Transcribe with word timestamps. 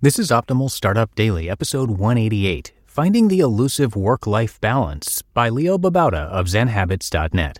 This 0.00 0.20
is 0.20 0.30
Optimal 0.30 0.70
Startup 0.70 1.12
Daily, 1.16 1.50
episode 1.50 1.90
188 1.90 2.72
Finding 2.86 3.26
the 3.26 3.40
Elusive 3.40 3.96
Work 3.96 4.28
Life 4.28 4.60
Balance 4.60 5.22
by 5.34 5.48
Leo 5.48 5.76
Babauta 5.76 6.28
of 6.28 6.46
ZenHabits.net. 6.46 7.58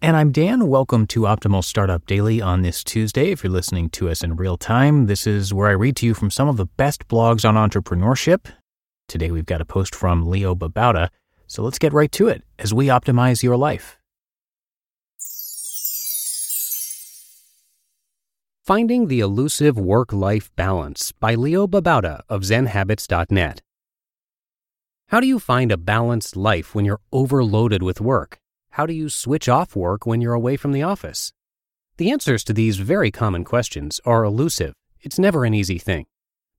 And 0.00 0.16
I'm 0.16 0.32
Dan. 0.32 0.66
Welcome 0.68 1.06
to 1.08 1.20
Optimal 1.20 1.62
Startup 1.62 2.06
Daily 2.06 2.40
on 2.40 2.62
this 2.62 2.82
Tuesday. 2.84 3.32
If 3.32 3.44
you're 3.44 3.52
listening 3.52 3.90
to 3.90 4.08
us 4.08 4.24
in 4.24 4.36
real 4.36 4.56
time, 4.56 5.08
this 5.08 5.26
is 5.26 5.52
where 5.52 5.68
I 5.68 5.72
read 5.72 5.96
to 5.96 6.06
you 6.06 6.14
from 6.14 6.30
some 6.30 6.48
of 6.48 6.56
the 6.56 6.64
best 6.64 7.06
blogs 7.06 7.46
on 7.46 7.54
entrepreneurship. 7.54 8.46
Today 9.06 9.30
we've 9.30 9.44
got 9.44 9.60
a 9.60 9.66
post 9.66 9.94
from 9.94 10.26
Leo 10.26 10.54
Babauta, 10.54 11.10
so 11.46 11.62
let's 11.62 11.78
get 11.78 11.92
right 11.92 12.12
to 12.12 12.28
it 12.28 12.44
as 12.58 12.72
we 12.72 12.86
optimize 12.86 13.42
your 13.42 13.58
life. 13.58 13.98
Finding 18.64 19.08
the 19.08 19.20
Elusive 19.20 19.76
Work 19.76 20.10
Life 20.10 20.50
Balance 20.56 21.12
by 21.12 21.34
Leo 21.34 21.66
Babauta 21.66 22.22
of 22.30 22.44
ZenHabits.net. 22.44 23.60
How 25.08 25.20
do 25.20 25.26
you 25.26 25.38
find 25.38 25.70
a 25.70 25.76
balanced 25.76 26.34
life 26.34 26.74
when 26.74 26.86
you're 26.86 27.02
overloaded 27.12 27.82
with 27.82 28.00
work? 28.00 28.38
How 28.70 28.86
do 28.86 28.94
you 28.94 29.10
switch 29.10 29.50
off 29.50 29.76
work 29.76 30.06
when 30.06 30.22
you're 30.22 30.32
away 30.32 30.56
from 30.56 30.72
the 30.72 30.82
office? 30.82 31.30
The 31.98 32.10
answers 32.10 32.42
to 32.44 32.54
these 32.54 32.78
very 32.78 33.10
common 33.10 33.44
questions 33.44 34.00
are 34.06 34.24
elusive. 34.24 34.72
It's 35.02 35.18
never 35.18 35.44
an 35.44 35.52
easy 35.52 35.76
thing. 35.78 36.06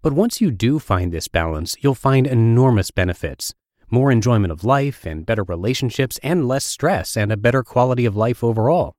But 0.03 0.14
once 0.14 0.40
you 0.40 0.52
do 0.52 0.78
find 0.78 1.12
this 1.12 1.28
balance, 1.28 1.75
you'll 1.80 1.95
find 1.95 2.28
enormous 2.28 2.92
benefits 2.92 3.56
more 3.90 4.12
enjoyment 4.12 4.52
of 4.52 4.64
life 4.64 5.08
and 5.08 5.25
better 5.25 5.44
relationships 5.44 6.19
and 6.22 6.47
less 6.47 6.66
stress 6.66 7.17
and 7.17 7.31
a 7.31 7.38
better 7.38 7.64
quality 7.64 8.06
of 8.06 8.16
life 8.16 8.44
overall. 8.44 8.94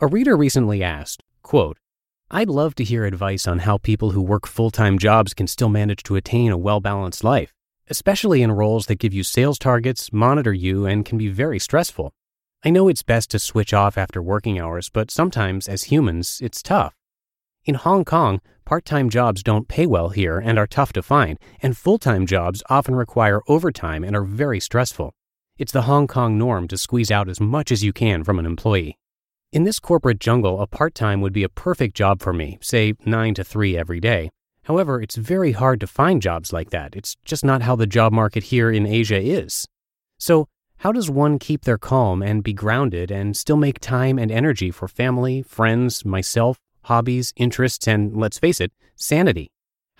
A 0.00 0.06
reader 0.06 0.36
recently 0.36 0.82
asked, 0.82 1.22
quote, 1.42 1.78
I'd 2.28 2.48
love 2.48 2.74
to 2.74 2.84
hear 2.84 3.04
advice 3.04 3.46
on 3.46 3.60
how 3.60 3.78
people 3.78 4.10
who 4.10 4.20
work 4.20 4.48
full 4.48 4.72
time 4.72 4.98
jobs 4.98 5.32
can 5.32 5.46
still 5.46 5.68
manage 5.68 6.02
to 6.02 6.16
attain 6.16 6.50
a 6.50 6.58
well 6.58 6.80
balanced 6.80 7.22
life, 7.22 7.54
especially 7.88 8.42
in 8.42 8.50
roles 8.50 8.86
that 8.86 8.98
give 8.98 9.14
you 9.14 9.22
sales 9.22 9.60
targets, 9.60 10.12
monitor 10.12 10.52
you, 10.52 10.86
and 10.86 11.04
can 11.04 11.18
be 11.18 11.28
very 11.28 11.60
stressful. 11.60 12.12
I 12.64 12.70
know 12.70 12.88
it's 12.88 13.04
best 13.04 13.30
to 13.30 13.38
switch 13.38 13.72
off 13.72 13.96
after 13.96 14.20
working 14.20 14.58
hours, 14.58 14.88
but 14.88 15.12
sometimes, 15.12 15.68
as 15.68 15.84
humans, 15.84 16.40
it's 16.42 16.64
tough. 16.64 16.96
In 17.64 17.76
Hong 17.76 18.04
Kong, 18.04 18.40
part 18.64 18.84
time 18.84 19.08
jobs 19.08 19.44
don't 19.44 19.68
pay 19.68 19.86
well 19.86 20.08
here 20.08 20.40
and 20.40 20.58
are 20.58 20.66
tough 20.66 20.92
to 20.94 21.02
find, 21.02 21.38
and 21.62 21.76
full 21.76 21.98
time 21.98 22.26
jobs 22.26 22.60
often 22.68 22.96
require 22.96 23.40
overtime 23.46 24.02
and 24.02 24.16
are 24.16 24.24
very 24.24 24.58
stressful. 24.58 25.14
It's 25.58 25.72
the 25.72 25.82
Hong 25.82 26.08
Kong 26.08 26.36
norm 26.36 26.66
to 26.68 26.76
squeeze 26.76 27.12
out 27.12 27.28
as 27.28 27.40
much 27.40 27.70
as 27.70 27.84
you 27.84 27.92
can 27.92 28.24
from 28.24 28.40
an 28.40 28.46
employee. 28.46 28.98
In 29.56 29.64
this 29.64 29.80
corporate 29.80 30.20
jungle, 30.20 30.60
a 30.60 30.66
part 30.66 30.94
time 30.94 31.22
would 31.22 31.32
be 31.32 31.42
a 31.42 31.48
perfect 31.48 31.96
job 31.96 32.20
for 32.20 32.34
me, 32.34 32.58
say 32.60 32.92
9 33.06 33.32
to 33.36 33.42
3 33.42 33.74
every 33.74 34.00
day. 34.00 34.28
However, 34.64 35.00
it's 35.00 35.16
very 35.16 35.52
hard 35.52 35.80
to 35.80 35.86
find 35.86 36.20
jobs 36.20 36.52
like 36.52 36.68
that. 36.72 36.94
It's 36.94 37.16
just 37.24 37.42
not 37.42 37.62
how 37.62 37.74
the 37.74 37.86
job 37.86 38.12
market 38.12 38.42
here 38.52 38.70
in 38.70 38.84
Asia 38.84 39.18
is. 39.18 39.66
So, 40.18 40.46
how 40.80 40.92
does 40.92 41.08
one 41.08 41.38
keep 41.38 41.64
their 41.64 41.78
calm 41.78 42.22
and 42.22 42.44
be 42.44 42.52
grounded 42.52 43.10
and 43.10 43.34
still 43.34 43.56
make 43.56 43.80
time 43.80 44.18
and 44.18 44.30
energy 44.30 44.70
for 44.70 44.88
family, 44.88 45.40
friends, 45.40 46.04
myself, 46.04 46.58
hobbies, 46.82 47.32
interests, 47.36 47.88
and 47.88 48.14
let's 48.14 48.38
face 48.38 48.60
it, 48.60 48.72
sanity? 48.94 49.48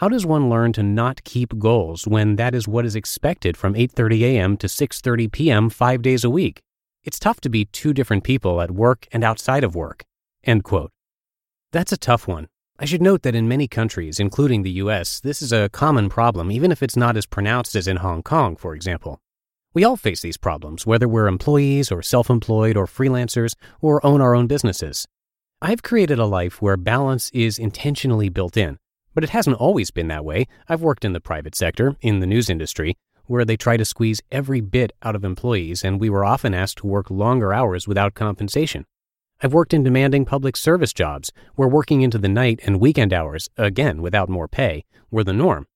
How 0.00 0.11
does 0.11 0.27
one 0.27 0.50
learn 0.50 0.75
to 0.75 0.83
not 0.83 1.25
keep 1.25 1.59
goals 1.59 2.06
when 2.06 2.37
that 2.37 2.55
is 2.55 2.69
what 2.69 2.84
is 2.84 2.95
expected 2.95 3.56
from 3.56 3.72
8:30 3.72 4.21
a.m. 4.21 4.59
to 4.59 4.66
6:30 4.66 5.33
p.m. 5.33 5.71
5 5.71 6.03
days 6.03 6.25
a 6.25 6.28
week? 6.28 6.61
It's 7.06 7.21
tough 7.21 7.41
to 7.43 7.49
be 7.49 7.67
two 7.67 7.94
different 7.94 8.25
people 8.25 8.61
at 8.61 8.72
work 8.72 9.06
and 9.12 9.22
outside 9.22 9.62
of 9.62 9.77
work. 9.77 10.03
End 10.43 10.65
quote. 10.65 10.91
That's 11.71 11.93
a 11.93 11.97
tough 11.97 12.27
one. 12.27 12.49
I 12.81 12.84
should 12.84 13.00
note 13.00 13.22
that 13.22 13.37
in 13.37 13.47
many 13.47 13.69
countries, 13.69 14.19
including 14.19 14.65
the 14.65 14.83
US, 14.83 15.21
this 15.21 15.41
is 15.41 15.53
a 15.53 15.69
common 15.69 16.09
problem, 16.09 16.50
even 16.50 16.72
if 16.72 16.83
it's 16.83 16.97
not 16.97 17.16
as 17.16 17.25
pronounced 17.25 17.77
as 17.77 17.87
in 17.87 17.99
Hong 17.99 18.25
Kong, 18.25 18.56
for 18.56 18.75
example. 18.75 19.21
We 19.72 19.84
all 19.84 19.97
face 19.97 20.21
these 20.21 20.37
problems, 20.37 20.84
whether 20.84 21.06
we're 21.06 21.28
employees 21.28 21.93
or 21.93 22.03
self 22.03 22.28
employed 22.28 22.77
or 22.77 22.87
freelancers 22.87 23.55
or 23.81 24.05
own 24.05 24.21
our 24.21 24.34
own 24.34 24.49
businesses. 24.49 25.06
I've 25.62 25.84
created 25.84 26.19
a 26.19 26.27
life 26.27 26.61
where 26.61 26.77
balance 26.77 27.31
is 27.33 27.56
intentionally 27.56 28.31
built 28.31 28.56
in, 28.56 28.78
but 29.15 29.22
it 29.22 29.31
hasn't 29.31 29.59
always 29.59 29.93
been 29.93 30.09
that 30.09 30.25
way. 30.25 30.49
I've 30.69 30.83
worked 30.83 31.05
in 31.05 31.12
the 31.12 31.21
private 31.21 31.55
sector, 31.55 31.95
in 32.00 32.19
the 32.19 32.27
news 32.27 32.50
industry, 32.50 32.97
where 33.26 33.44
they 33.44 33.56
try 33.56 33.76
to 33.76 33.84
squeeze 33.84 34.22
every 34.32 34.60
bit 34.60 34.92
out 35.03 35.14
of 35.16 35.25
employees, 35.25 35.84
and 35.84 36.00
we 36.00 36.10
were 36.10 36.25
often 36.25 36.54
asked 36.54 36.78
to 36.78 36.87
work 36.87 37.10
longer 37.10 37.53
hours 37.53 37.87
without 37.87 38.14
compensation. 38.14 38.84
I've 39.42 39.53
worked 39.53 39.75
in 39.75 39.82
demanding 39.82 40.25
public 40.25 40.56
service 40.56 40.94
jobs 40.94 41.31
where 41.56 41.69
working 41.69 42.00
into 42.00 42.16
the 42.16 42.28
night 42.28 42.60
and 42.65 42.81
weekend 42.81 43.12
hours, 43.12 43.50
again 43.59 44.00
without 44.00 44.31
more 44.31 44.48
pay, 44.48 44.84
were 45.10 45.25
the 45.25 45.32
norm. 45.32 45.66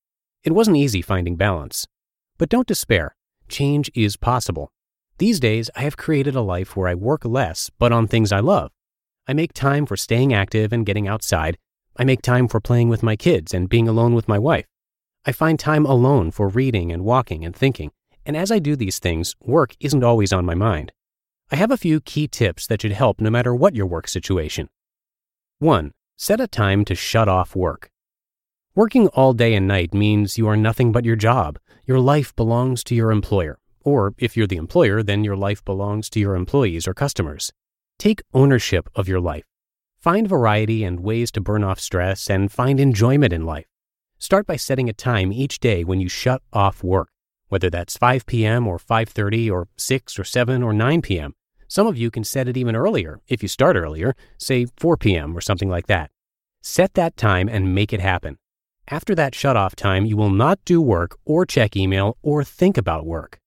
It 0.44 0.52
wasn't 0.52 0.78
easy 0.78 1.02
finding 1.02 1.36
balance. 1.36 1.86
But 2.38 2.48
don't 2.48 2.66
despair. 2.66 3.14
Change 3.48 3.90
is 3.94 4.16
possible. 4.16 4.70
These 5.18 5.40
days, 5.40 5.68
I 5.76 5.82
have 5.82 5.98
created 5.98 6.34
a 6.34 6.40
life 6.40 6.74
where 6.74 6.88
I 6.88 6.94
work 6.94 7.26
less, 7.26 7.70
but 7.78 7.92
on 7.92 8.06
things 8.06 8.32
I 8.32 8.40
love. 8.40 8.70
I 9.28 9.34
make 9.34 9.52
time 9.52 9.84
for 9.84 9.96
staying 9.96 10.32
active 10.32 10.72
and 10.72 10.86
getting 10.86 11.06
outside. 11.06 11.58
I 11.98 12.04
make 12.04 12.22
time 12.22 12.48
for 12.48 12.60
playing 12.60 12.88
with 12.88 13.02
my 13.02 13.16
kids 13.16 13.52
and 13.52 13.68
being 13.68 13.86
alone 13.86 14.14
with 14.14 14.28
my 14.28 14.38
wife. 14.38 14.64
I 15.26 15.32
find 15.32 15.58
time 15.58 15.84
alone 15.84 16.30
for 16.30 16.48
reading 16.48 16.90
and 16.90 17.04
walking 17.04 17.44
and 17.44 17.54
thinking, 17.54 17.90
and 18.24 18.34
as 18.34 18.50
I 18.50 18.58
do 18.58 18.74
these 18.74 18.98
things, 18.98 19.36
work 19.42 19.74
isn't 19.78 20.02
always 20.02 20.32
on 20.32 20.46
my 20.46 20.54
mind. 20.54 20.92
I 21.50 21.56
have 21.56 21.70
a 21.70 21.76
few 21.76 22.00
key 22.00 22.26
tips 22.26 22.66
that 22.68 22.80
should 22.80 22.92
help 22.92 23.20
no 23.20 23.28
matter 23.28 23.54
what 23.54 23.74
your 23.74 23.86
work 23.86 24.08
situation. 24.08 24.70
1. 25.58 25.92
Set 26.16 26.40
a 26.40 26.46
time 26.48 26.86
to 26.86 26.94
shut 26.94 27.28
off 27.28 27.54
work. 27.54 27.90
Working 28.74 29.08
all 29.08 29.34
day 29.34 29.54
and 29.54 29.68
night 29.68 29.92
means 29.92 30.38
you 30.38 30.48
are 30.48 30.56
nothing 30.56 30.90
but 30.90 31.04
your 31.04 31.16
job. 31.16 31.58
Your 31.84 32.00
life 32.00 32.34
belongs 32.34 32.82
to 32.84 32.94
your 32.94 33.10
employer. 33.10 33.58
Or 33.84 34.14
if 34.16 34.36
you're 34.36 34.46
the 34.46 34.56
employer, 34.56 35.02
then 35.02 35.24
your 35.24 35.36
life 35.36 35.62
belongs 35.64 36.08
to 36.10 36.20
your 36.20 36.34
employees 36.34 36.86
or 36.88 36.94
customers. 36.94 37.52
Take 37.98 38.22
ownership 38.32 38.88
of 38.94 39.08
your 39.08 39.20
life. 39.20 39.44
Find 39.98 40.26
variety 40.26 40.84
and 40.84 41.00
ways 41.00 41.30
to 41.32 41.42
burn 41.42 41.62
off 41.62 41.78
stress 41.78 42.30
and 42.30 42.50
find 42.50 42.80
enjoyment 42.80 43.34
in 43.34 43.44
life. 43.44 43.69
Start 44.22 44.46
by 44.46 44.56
setting 44.56 44.90
a 44.90 44.92
time 44.92 45.32
each 45.32 45.60
day 45.60 45.82
when 45.82 45.98
you 45.98 46.10
shut 46.10 46.42
off 46.52 46.84
work, 46.84 47.08
whether 47.48 47.70
that's 47.70 47.96
5 47.96 48.26
p.m. 48.26 48.68
or 48.68 48.78
5:30 48.78 49.50
or 49.50 49.68
6 49.78 50.18
or 50.18 50.24
7 50.24 50.62
or 50.62 50.74
9 50.74 51.00
p.m. 51.00 51.34
Some 51.68 51.86
of 51.86 51.96
you 51.96 52.10
can 52.10 52.22
set 52.22 52.46
it 52.46 52.56
even 52.58 52.76
earlier 52.76 53.20
if 53.28 53.42
you 53.42 53.48
start 53.48 53.76
earlier, 53.76 54.14
say 54.36 54.66
4 54.76 54.98
p.m. 54.98 55.34
or 55.34 55.40
something 55.40 55.70
like 55.70 55.86
that. 55.86 56.10
Set 56.60 56.92
that 56.94 57.16
time 57.16 57.48
and 57.48 57.74
make 57.74 57.94
it 57.94 58.00
happen. 58.00 58.36
After 58.88 59.14
that 59.14 59.34
shut 59.34 59.56
off 59.56 59.74
time, 59.74 60.04
you 60.04 60.18
will 60.18 60.36
not 60.44 60.58
do 60.66 60.82
work 60.82 61.16
or 61.24 61.46
check 61.46 61.74
email 61.74 62.18
or 62.22 62.44
think 62.44 62.76
about 62.76 63.06
work. 63.06 63.38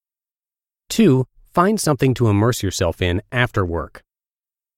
2. 0.88 1.24
Find 1.52 1.80
something 1.80 2.14
to 2.14 2.26
immerse 2.26 2.64
yourself 2.64 3.00
in 3.00 3.22
after 3.30 3.64
work. 3.64 4.02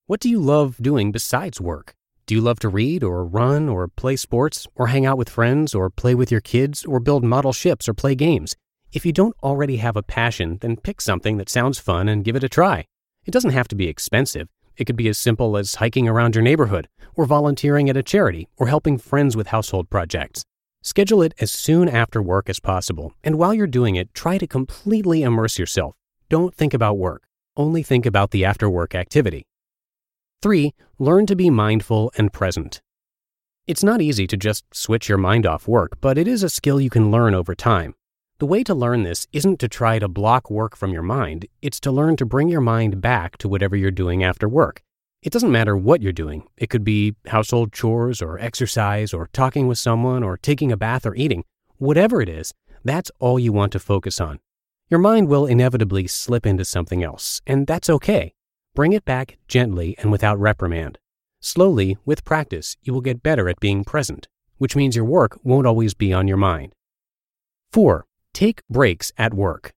What 0.07 0.21
do 0.21 0.29
you 0.29 0.41
love 0.41 0.77
doing 0.79 1.11
besides 1.11 1.59
work? 1.59 1.95
Do 2.27 2.35
you 2.35 2.41
love 2.41 2.59
to 2.59 2.69
read 2.69 3.05
or 3.05 3.25
run 3.25 3.69
or 3.69 3.87
play 3.87 4.17
sports 4.17 4.67
or 4.75 4.89
hang 4.89 5.07
out 5.07 5.17
with 5.17 5.29
friends 5.29 5.77
or 5.77 5.89
play 5.89 6.13
with 6.13 6.33
your 6.33 6.41
kids 6.41 6.85
or 6.85 6.99
build 6.99 7.23
model 7.23 7.53
ships 7.53 7.89
or 7.89 7.95
play 7.95 8.17
games? 8.17 8.57
If 8.93 9.07
you 9.07 9.13
don't 9.13 9.37
already 9.45 9.77
have 9.77 9.97
a 9.97 10.03
passion, 10.03 10.59
then 10.61 10.77
pick 10.77 11.01
something 11.01 11.37
that 11.37 11.49
sounds 11.49 11.79
fun 11.79 12.09
and 12.09 12.25
give 12.25 12.35
it 12.35 12.43
a 12.43 12.49
try. 12.49 12.87
It 13.27 13.31
doesn't 13.31 13.53
have 13.53 13.69
to 13.69 13.77
be 13.77 13.87
expensive. 13.87 14.49
It 14.77 14.87
could 14.87 14.97
be 14.97 15.07
as 15.07 15.19
simple 15.19 15.57
as 15.57 15.77
hiking 15.77 16.09
around 16.09 16.35
your 16.35 16.43
neighborhood 16.43 16.89
or 17.15 17.27
volunteering 17.27 17.89
at 17.89 17.97
a 17.97 18.03
charity 18.03 18.49
or 18.57 18.67
helping 18.67 18.99
friends 18.99 19.37
with 19.37 19.47
household 19.47 19.89
projects. 19.89 20.43
Schedule 20.83 21.23
it 21.23 21.35
as 21.39 21.53
soon 21.53 21.89
after 21.89 22.21
work 22.21 22.49
as 22.49 22.59
possible, 22.59 23.13
and 23.23 23.39
while 23.39 23.55
you're 23.55 23.69
doing 23.69 23.95
it, 23.95 24.13
try 24.15 24.37
to 24.37 24.49
completely 24.49 25.23
immerse 25.23 25.61
yourself. 25.61 25.95
Don't 26.29 26.53
think 26.53 26.75
about 26.75 26.99
work, 26.99 27.23
only 27.57 27.85
think 27.85 28.05
about 28.05 28.33
the 28.33 28.45
after 28.45 28.69
work 28.69 28.97
activity. 28.97 29.45
3. 30.43 30.75
Learn 30.99 31.27
to 31.27 31.37
be 31.37 31.51
mindful 31.51 32.13
and 32.17 32.33
present. 32.33 32.81
It's 33.67 33.83
not 33.83 34.01
easy 34.01 34.27
to 34.27 34.37
just 34.37 34.65
switch 34.73 35.09
your 35.09 35.19
mind 35.19 35.47
off 35.47 35.67
work, 35.67 35.99
but 36.01 36.19
it 36.19 36.29
is 36.29 36.43
a 36.43 36.49
skill 36.49 36.81
you 36.81 36.91
can 36.91 37.11
learn 37.11 37.35
over 37.35 37.55
time. 37.55 37.95
The 38.39 38.47
way 38.47 38.63
to 38.65 38.75
learn 38.75 39.03
this 39.03 39.27
isn't 39.33 39.59
to 39.61 39.69
try 39.69 39.99
to 39.99 40.09
block 40.09 40.51
work 40.51 40.77
from 40.77 40.93
your 40.93 41.03
mind, 41.03 41.47
it's 41.63 41.81
to 41.81 41.91
learn 41.91 42.17
to 42.17 42.27
bring 42.27 42.49
your 42.49 42.61
mind 42.61 43.01
back 43.01 43.39
to 43.39 43.49
whatever 43.49 43.75
you're 43.75 43.91
doing 43.91 44.23
after 44.23 44.49
work. 44.49 44.83
It 45.23 45.33
doesn't 45.33 45.51
matter 45.51 45.77
what 45.77 46.03
you're 46.03 46.13
doing. 46.13 46.47
It 46.57 46.69
could 46.69 46.85
be 46.85 47.17
household 47.27 47.73
chores 47.73 48.21
or 48.21 48.39
exercise 48.39 49.13
or 49.15 49.29
talking 49.33 49.67
with 49.67 49.79
someone 49.79 50.23
or 50.23 50.37
taking 50.37 50.71
a 50.71 50.77
bath 50.77 51.07
or 51.07 51.17
eating. 51.17 51.45
Whatever 51.79 52.21
it 52.21 52.29
is, 52.29 52.53
that's 52.85 53.11
all 53.19 53.39
you 53.39 53.53
want 53.53 53.73
to 53.73 53.81
focus 53.81 54.21
on. 54.21 54.39
Your 54.91 55.01
mind 55.01 55.29
will 55.29 55.47
inevitably 55.47 56.07
slip 56.07 56.47
into 56.47 56.65
something 56.65 57.03
else, 57.03 57.41
and 57.47 57.67
that's 57.67 57.91
okay. 57.91 58.36
Bring 58.77 58.93
it 58.93 59.07
back 59.07 59.39
gently 59.49 59.97
and 59.97 60.13
without 60.13 60.39
reprimand. 60.39 60.99
Slowly, 61.41 61.97
with 62.05 62.27
practice, 62.27 62.77
you 62.83 62.93
will 62.93 63.01
get 63.01 63.23
better 63.23 63.49
at 63.49 63.59
being 63.59 63.85
present, 63.85 64.29
which 64.59 64.77
means 64.77 64.95
your 64.95 65.07
work 65.07 65.39
won't 65.43 65.67
always 65.67 65.95
be 65.95 66.13
on 66.13 66.29
your 66.29 66.37
mind. 66.37 66.75
4. 67.73 68.05
Take 68.35 68.61
breaks 68.69 69.13
at 69.17 69.33
work. 69.33 69.73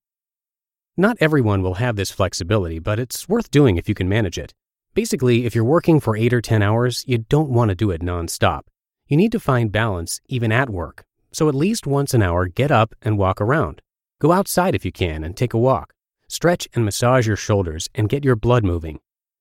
Not 0.98 1.16
everyone 1.18 1.62
will 1.62 1.76
have 1.76 1.96
this 1.96 2.10
flexibility, 2.10 2.78
but 2.78 2.98
it's 2.98 3.26
worth 3.26 3.50
doing 3.50 3.78
if 3.78 3.88
you 3.88 3.94
can 3.94 4.06
manage 4.06 4.36
it. 4.36 4.52
Basically, 4.92 5.46
if 5.46 5.54
you're 5.54 5.64
working 5.64 5.98
for 5.98 6.14
8 6.14 6.34
or 6.34 6.42
10 6.42 6.62
hours, 6.62 7.02
you 7.06 7.16
don't 7.16 7.48
want 7.48 7.70
to 7.70 7.74
do 7.74 7.90
it 7.90 8.02
nonstop. 8.02 8.64
You 9.08 9.16
need 9.16 9.32
to 9.32 9.40
find 9.40 9.72
balance 9.72 10.20
even 10.28 10.52
at 10.52 10.68
work. 10.68 11.04
So 11.32 11.48
at 11.48 11.54
least 11.54 11.86
once 11.86 12.12
an 12.12 12.22
hour, 12.22 12.48
get 12.48 12.70
up 12.70 12.94
and 13.00 13.16
walk 13.16 13.40
around. 13.40 13.80
Go 14.20 14.32
outside 14.32 14.74
if 14.74 14.84
you 14.84 14.92
can 14.92 15.24
and 15.24 15.34
take 15.34 15.54
a 15.54 15.58
walk. 15.58 15.94
Stretch 16.30 16.68
and 16.74 16.84
massage 16.84 17.26
your 17.26 17.34
shoulders 17.34 17.88
and 17.92 18.08
get 18.08 18.24
your 18.24 18.36
blood 18.36 18.64
moving. 18.64 19.00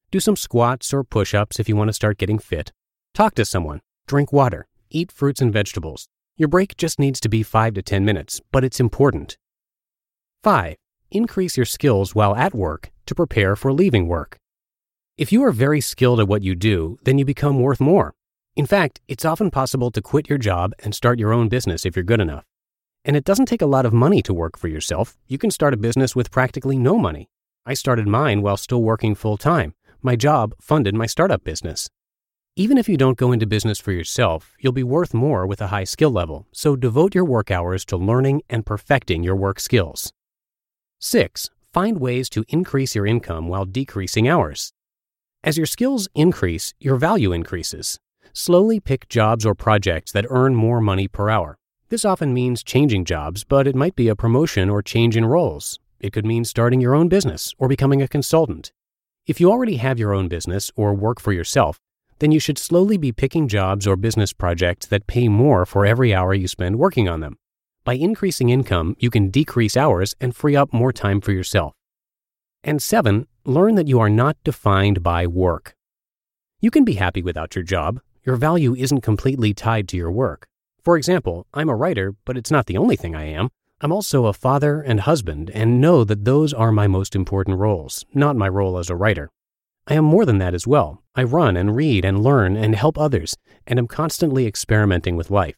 Do 0.10 0.20
some 0.20 0.36
squats 0.36 0.92
or 0.92 1.04
push 1.04 1.36
ups 1.36 1.60
if 1.60 1.70
you 1.70 1.76
want 1.76 1.90
to 1.90 1.94
start 1.94 2.18
getting 2.18 2.40
fit. 2.40 2.72
Talk 3.14 3.36
to 3.36 3.46
someone. 3.46 3.82
Drink 4.08 4.34
water. 4.34 4.66
Eat 4.90 5.12
fruits 5.12 5.40
and 5.40 5.54
vegetables. 5.54 6.08
Your 6.36 6.48
break 6.48 6.76
just 6.78 6.98
needs 6.98 7.20
to 7.20 7.30
be 7.30 7.44
5 7.44 7.76
to 7.76 7.84
10 7.84 8.04
minutes, 8.04 8.42
but 8.52 8.64
it's 8.64 8.80
important. 8.80 9.38
5. 10.44 10.78
Increase 11.12 11.56
your 11.58 11.66
skills 11.68 12.16
while 12.16 12.36
at 12.36 12.56
work 12.56 12.90
to 13.06 13.14
prepare 13.14 13.56
for 13.56 13.72
leaving 13.72 14.08
work. 14.08 14.40
If 15.16 15.32
you 15.32 15.44
are 15.44 15.52
very 15.52 15.82
skilled 15.82 16.20
at 16.20 16.28
what 16.28 16.42
you 16.42 16.56
do, 16.56 16.98
then 17.04 17.20
you 17.20 17.26
become 17.26 17.60
worth 17.60 17.80
more. 17.80 18.16
In 18.56 18.66
fact, 18.66 19.00
it's 19.08 19.26
often 19.26 19.52
possible 19.52 19.92
to 19.92 20.02
quit 20.02 20.28
your 20.28 20.40
job 20.40 20.74
and 20.80 20.96
start 20.96 21.20
your 21.20 21.34
own 21.34 21.50
business 21.50 21.86
if 21.86 21.96
you're 21.96 22.04
good 22.04 22.20
enough. 22.20 22.49
And 23.06 23.16
it 23.16 23.24
doesn't 23.24 23.48
take 23.48 23.62
a 23.62 23.66
lot 23.66 23.86
of 23.86 23.94
money 23.94 24.22
to 24.24 24.34
work 24.34 24.58
for 24.58 24.68
yourself. 24.68 25.18
You 25.28 25.38
can 25.38 25.52
start 25.52 25.74
a 25.74 25.78
business 25.78 26.16
with 26.16 26.32
practically 26.32 26.78
no 26.78 26.98
money. 26.98 27.30
I 27.66 27.74
started 27.74 28.08
mine 28.08 28.42
while 28.42 28.58
still 28.58 28.82
working 28.82 29.16
full 29.16 29.38
time. 29.38 29.74
My 30.02 30.16
job 30.16 30.54
funded 30.60 30.96
my 30.96 31.06
startup 31.06 31.44
business. 31.44 31.90
Even 32.56 32.78
if 32.78 32.90
you 32.90 32.98
don't 32.98 33.18
go 33.18 33.32
into 33.32 33.46
business 33.46 33.80
for 33.80 33.92
yourself, 33.92 34.54
you'll 34.60 34.74
be 34.74 34.84
worth 34.84 35.14
more 35.14 35.46
with 35.46 35.62
a 35.62 35.68
high 35.68 35.84
skill 35.84 36.12
level, 36.12 36.48
so 36.52 36.76
devote 36.76 37.16
your 37.16 37.24
work 37.24 37.52
hours 37.52 37.86
to 37.86 37.96
learning 37.96 38.42
and 38.50 38.66
perfecting 38.66 39.24
your 39.24 39.36
work 39.36 39.60
skills. 39.60 40.12
6. 41.00 41.50
Find 41.72 42.00
ways 42.00 42.30
to 42.32 42.44
increase 42.50 42.96
your 42.96 43.06
income 43.06 43.48
while 43.48 43.66
decreasing 43.66 44.28
hours. 44.28 44.74
As 45.44 45.56
your 45.56 45.68
skills 45.68 46.10
increase, 46.16 46.74
your 46.80 46.98
value 46.98 47.32
increases. 47.32 48.00
Slowly 48.34 48.80
pick 48.80 49.08
jobs 49.08 49.46
or 49.46 49.56
projects 49.56 50.12
that 50.12 50.26
earn 50.30 50.56
more 50.56 50.82
money 50.82 51.08
per 51.08 51.30
hour. 51.30 51.59
This 51.90 52.06
often 52.06 52.36
means 52.36 52.62
changing 52.62 53.06
jobs, 53.06 53.44
but 53.44 53.66
it 53.66 53.76
might 53.76 53.96
be 53.96 54.10
a 54.10 54.16
promotion 54.16 54.70
or 54.70 54.84
change 54.84 55.18
in 55.18 55.26
roles. 55.26 55.80
It 56.00 56.14
could 56.14 56.26
mean 56.26 56.46
starting 56.46 56.80
your 56.80 56.94
own 56.94 57.10
business 57.10 57.56
or 57.58 57.68
becoming 57.68 58.00
a 58.00 58.08
consultant. 58.08 58.72
If 59.26 59.42
you 59.42 59.52
already 59.52 59.78
have 59.78 59.98
your 59.98 60.14
own 60.14 60.28
business 60.28 60.70
or 60.76 60.94
work 60.94 61.20
for 61.20 61.34
yourself, 61.34 61.80
then 62.20 62.32
you 62.32 62.40
should 62.40 62.60
slowly 62.60 62.98
be 62.98 63.12
picking 63.12 63.48
jobs 63.48 63.88
or 63.88 63.96
business 63.96 64.34
projects 64.34 64.86
that 64.86 65.08
pay 65.08 65.28
more 65.28 65.66
for 65.66 65.84
every 65.84 66.14
hour 66.14 66.32
you 66.36 66.48
spend 66.48 66.78
working 66.78 67.10
on 67.10 67.22
them. 67.22 67.38
By 67.84 67.94
increasing 67.94 68.50
income, 68.50 68.96
you 69.00 69.10
can 69.10 69.32
decrease 69.32 69.76
hours 69.76 70.16
and 70.22 70.36
free 70.36 70.56
up 70.56 70.72
more 70.72 70.94
time 70.94 71.22
for 71.22 71.32
yourself. 71.32 71.74
And 72.64 72.84
seven, 72.84 73.26
learn 73.46 73.74
that 73.76 73.88
you 73.88 74.00
are 74.00 74.12
not 74.12 74.38
defined 74.44 75.02
by 75.02 75.26
work. 75.26 75.74
You 76.62 76.70
can 76.70 76.84
be 76.84 76.96
happy 76.96 77.24
without 77.24 77.56
your 77.56 77.64
job. 77.64 78.00
Your 78.24 78.36
value 78.36 78.76
isn't 78.76 79.02
completely 79.02 79.56
tied 79.56 79.88
to 79.88 79.98
your 79.98 80.12
work. 80.12 80.49
For 80.84 80.98
example, 80.98 81.46
I'm 81.54 81.70
a 81.70 81.76
writer, 81.76 82.16
but 82.26 82.38
it's 82.38 82.52
not 82.52 82.66
the 82.66 82.78
only 82.78 82.96
thing 82.96 83.16
I 83.16 83.26
am. 83.26 83.50
I'm 83.82 83.92
also 83.92 84.26
a 84.26 84.34
father 84.34 84.82
and 84.82 85.02
husband, 85.02 85.50
and 85.54 85.80
know 85.80 86.04
that 86.04 86.26
those 86.26 86.54
are 86.54 86.72
my 86.72 86.88
most 86.88 87.16
important 87.16 87.58
roles, 87.58 88.06
not 88.14 88.36
my 88.36 88.48
role 88.48 88.78
as 88.78 88.90
a 88.90 88.96
writer. 88.96 89.30
I 89.88 89.96
am 89.96 90.06
more 90.06 90.26
than 90.26 90.38
that 90.40 90.54
as 90.54 90.68
well. 90.68 91.02
I 91.16 91.24
run 91.24 91.58
and 91.58 91.76
read 91.76 92.06
and 92.06 92.22
learn 92.22 92.56
and 92.56 92.76
help 92.76 92.98
others, 92.98 93.36
and 93.66 93.80
am 93.80 93.88
constantly 93.88 94.46
experimenting 94.46 95.16
with 95.16 95.32
life. 95.32 95.56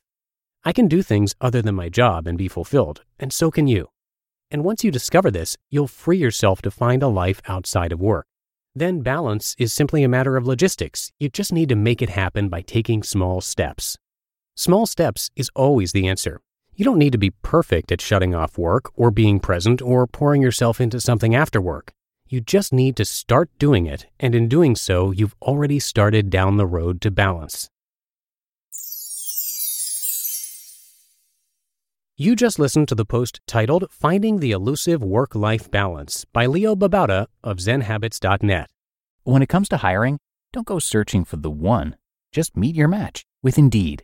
I 0.63 0.71
can 0.71 0.87
do 0.87 1.01
things 1.01 1.35
other 1.41 1.61
than 1.61 1.75
my 1.75 1.89
job 1.89 2.27
and 2.27 2.37
be 2.37 2.47
fulfilled, 2.47 3.01
and 3.19 3.33
so 3.33 3.49
can 3.49 3.67
you. 3.67 3.89
And 4.51 4.63
once 4.63 4.83
you 4.83 4.91
discover 4.91 5.31
this, 5.31 5.57
you'll 5.69 5.87
free 5.87 6.17
yourself 6.17 6.61
to 6.61 6.71
find 6.71 7.01
a 7.01 7.07
life 7.07 7.41
outside 7.47 7.91
of 7.91 7.99
work. 7.99 8.27
Then 8.75 9.01
balance 9.01 9.55
is 9.57 9.73
simply 9.73 10.03
a 10.03 10.09
matter 10.09 10.37
of 10.37 10.45
logistics. 10.47 11.11
You 11.19 11.29
just 11.29 11.51
need 11.51 11.69
to 11.69 11.75
make 11.75 12.01
it 12.01 12.09
happen 12.09 12.47
by 12.47 12.61
taking 12.61 13.03
small 13.03 13.41
steps. 13.41 13.97
Small 14.55 14.85
steps 14.85 15.29
is 15.35 15.49
always 15.55 15.91
the 15.91 16.07
answer. 16.07 16.41
You 16.75 16.85
don't 16.85 16.97
need 16.97 17.11
to 17.11 17.17
be 17.17 17.31
perfect 17.41 17.91
at 17.91 18.01
shutting 18.01 18.35
off 18.35 18.57
work 18.57 18.91
or 18.95 19.11
being 19.11 19.39
present 19.39 19.81
or 19.81 20.07
pouring 20.07 20.41
yourself 20.41 20.81
into 20.81 20.99
something 20.99 21.33
after 21.35 21.61
work. 21.61 21.93
You 22.27 22.41
just 22.41 22.71
need 22.71 22.95
to 22.95 23.05
start 23.05 23.49
doing 23.59 23.85
it, 23.85 24.05
and 24.19 24.33
in 24.33 24.47
doing 24.47 24.75
so, 24.75 25.11
you've 25.11 25.35
already 25.41 25.79
started 25.79 26.29
down 26.29 26.57
the 26.57 26.65
road 26.65 27.01
to 27.01 27.11
balance. 27.11 27.69
You 32.17 32.35
just 32.35 32.59
listened 32.59 32.87
to 32.89 32.95
the 32.95 33.05
post 33.05 33.41
titled 33.47 33.85
Finding 33.89 34.39
the 34.39 34.51
Elusive 34.51 35.01
Work 35.01 35.33
Life 35.33 35.71
Balance 35.71 36.25
by 36.25 36.45
Leo 36.45 36.75
Babauta 36.75 37.27
of 37.43 37.57
ZenHabits.net. 37.57 38.69
When 39.23 39.41
it 39.41 39.49
comes 39.49 39.69
to 39.69 39.77
hiring, 39.77 40.19
don't 40.53 40.67
go 40.67 40.77
searching 40.77 41.25
for 41.25 41.37
the 41.37 41.49
one. 41.49 41.95
Just 42.31 42.55
meet 42.55 42.75
your 42.75 42.87
match 42.87 43.23
with 43.41 43.57
Indeed. 43.57 44.03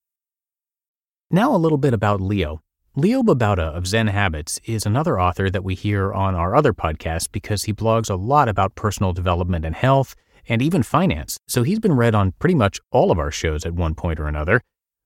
Now, 1.33 1.55
a 1.55 1.57
little 1.57 1.77
bit 1.77 1.93
about 1.93 2.19
Leo. 2.19 2.61
Leo 2.93 3.23
Babauta 3.23 3.73
of 3.73 3.87
Zen 3.87 4.07
Habits 4.07 4.59
is 4.65 4.85
another 4.85 5.17
author 5.17 5.49
that 5.49 5.63
we 5.63 5.75
hear 5.75 6.11
on 6.11 6.35
our 6.35 6.53
other 6.53 6.73
podcast 6.73 7.31
because 7.31 7.63
he 7.63 7.73
blogs 7.73 8.09
a 8.09 8.15
lot 8.15 8.49
about 8.49 8.75
personal 8.75 9.13
development 9.13 9.63
and 9.63 9.73
health 9.73 10.13
and 10.49 10.61
even 10.61 10.83
finance. 10.83 11.39
So 11.47 11.63
he's 11.63 11.79
been 11.79 11.95
read 11.95 12.15
on 12.15 12.33
pretty 12.33 12.55
much 12.55 12.81
all 12.91 13.11
of 13.11 13.17
our 13.17 13.31
shows 13.31 13.65
at 13.65 13.73
one 13.73 13.95
point 13.95 14.19
or 14.19 14.27
another. 14.27 14.59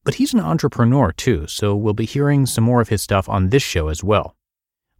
But 0.04 0.16
he's 0.16 0.34
an 0.34 0.40
entrepreneur 0.40 1.12
too, 1.12 1.46
so 1.46 1.76
we'll 1.76 1.94
be 1.94 2.06
hearing 2.06 2.48
some 2.48 2.64
more 2.64 2.82
of 2.82 2.90
his 2.90 3.04
stuff 3.04 3.30
on 3.30 3.50
this 3.50 3.62
show 3.62 3.90
as 3.90 4.04
well. 4.04 4.36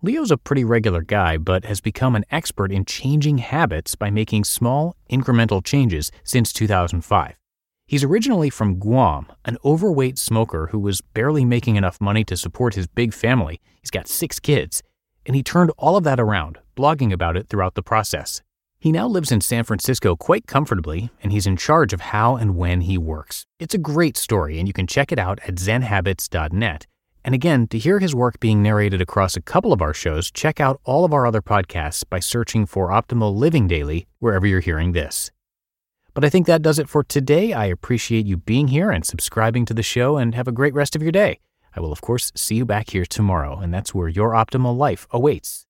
Leo's 0.04 0.30
a 0.30 0.38
pretty 0.38 0.64
regular 0.64 1.02
guy, 1.02 1.38
but 1.38 1.66
has 1.66 1.82
become 1.82 2.16
an 2.16 2.26
expert 2.30 2.72
in 2.72 2.86
changing 2.86 3.40
habits 3.40 3.96
by 3.96 4.12
making 4.12 4.44
small, 4.44 4.96
incremental 5.10 5.64
changes 5.66 6.12
since 6.24 6.54
2005. 6.54 7.34
He's 7.88 8.04
originally 8.04 8.50
from 8.50 8.80
Guam, 8.80 9.28
an 9.46 9.58
overweight 9.64 10.18
smoker 10.18 10.68
who 10.72 10.80
was 10.80 11.02
barely 11.02 11.46
making 11.46 11.76
enough 11.76 12.02
money 12.02 12.24
to 12.26 12.36
support 12.36 12.74
his 12.74 12.88
big 12.88 13.14
family. 13.14 13.62
He's 13.80 13.92
got 13.92 14.08
six 14.08 14.40
kids. 14.40 14.82
and 15.26 15.36
he 15.36 15.44
turned 15.44 15.72
all 15.78 15.98
of 15.98 16.04
that 16.04 16.20
around, 16.20 16.60
blogging 16.76 17.12
about 17.12 17.36
it 17.36 17.50
throughout 17.50 17.74
the 17.74 17.82
process. 17.82 18.42
He 18.80 18.92
now 18.92 19.08
lives 19.08 19.32
in 19.32 19.42
San 19.42 19.64
Francisco 19.64 20.16
quite 20.16 20.46
comfortably, 20.46 21.10
and 21.24 21.32
he's 21.32 21.48
in 21.48 21.58
charge 21.58 21.94
of 21.94 22.02
how 22.02 22.36
and 22.36 22.56
when 22.56 22.82
he 22.82 22.98
works. 22.98 23.46
It's 23.60 23.74
a 23.74 23.80
great 23.80 24.18
story, 24.18 24.60
and 24.60 24.68
you 24.68 24.74
can 24.74 24.86
check 24.86 25.12
it 25.12 25.18
out 25.18 25.40
at 25.48 25.56
zenhabits.net. 25.56 26.86
And 27.24 27.34
again, 27.34 27.68
to 27.70 27.80
hear 27.80 27.98
his 27.98 28.14
work 28.14 28.40
being 28.40 28.62
narrated 28.62 29.02
across 29.02 29.36
a 29.36 29.42
couple 29.42 29.74
of 29.74 29.82
our 29.82 29.96
shows, 29.96 30.30
check 30.30 30.60
out 30.60 30.80
all 30.84 31.06
of 31.06 31.14
our 31.14 31.26
other 31.26 31.42
podcasts 31.42 32.04
by 32.08 32.20
searching 32.20 32.68
for 32.68 32.90
Optimal 32.90 33.36
Living 33.36 33.68
Daily 33.68 34.06
wherever 34.20 34.46
you're 34.46 34.60
hearing 34.60 34.92
this. 34.92 35.32
But 36.16 36.24
I 36.24 36.30
think 36.30 36.48
that 36.48 36.62
does 36.62 36.80
it 36.80 36.88
for 36.88 37.04
today. 37.04 37.52
I 37.52 37.66
appreciate 37.66 38.26
you 38.26 38.38
being 38.38 38.70
here 38.70 38.90
and 38.90 39.06
subscribing 39.06 39.66
to 39.66 39.74
the 39.74 39.84
show, 39.84 40.16
and 40.18 40.34
have 40.34 40.48
a 40.48 40.54
great 40.54 40.74
rest 40.74 40.96
of 40.96 41.04
your 41.04 41.12
day. 41.12 41.40
I 41.76 41.82
will, 41.82 41.92
of 41.92 42.00
course, 42.00 42.32
see 42.36 42.56
you 42.56 42.66
back 42.66 42.92
here 42.92 43.06
tomorrow, 43.06 43.60
and 43.60 43.74
that's 43.74 43.94
where 43.94 44.08
your 44.08 44.32
optimal 44.32 44.78
life 44.78 45.08
awaits. 45.12 45.65